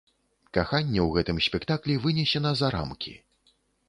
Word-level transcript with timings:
Каханне 0.57 0.97
ў 1.03 1.09
гэтым 1.17 1.41
спектаклі 1.47 1.97
вынесена 2.05 2.55
за 2.63 2.71
рамкі. 2.77 3.13